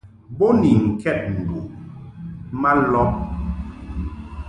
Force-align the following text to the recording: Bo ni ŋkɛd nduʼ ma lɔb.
Bo 0.37 0.47
ni 0.59 0.71
ŋkɛd 0.89 1.19
nduʼ 1.33 1.65
ma 2.61 2.71
lɔb. 2.91 3.11